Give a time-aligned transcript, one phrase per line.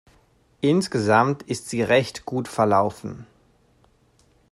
[0.61, 3.27] Insgesamt ist sie recht gut verlaufen.